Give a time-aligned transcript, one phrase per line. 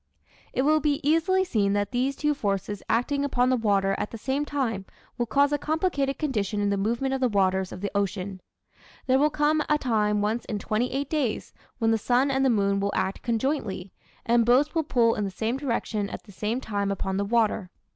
[0.51, 4.17] It will be easily seen that these two forces acting upon the water at the
[4.17, 7.91] same time will cause a complicated condition in the movement of the waters of the
[7.93, 8.41] ocean.
[9.05, 12.49] There will come a time once in twenty eight days when the sun and the
[12.49, 13.91] moon will act conjointly,
[14.25, 17.69] and both will pull in the same direction at the same time upon the water.